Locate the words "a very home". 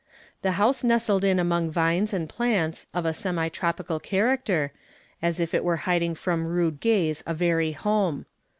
7.27-8.25